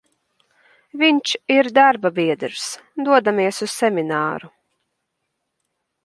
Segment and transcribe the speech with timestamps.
[1.01, 2.63] Vinš ir darbabiedrs,
[3.09, 4.49] dodamies uz semināru.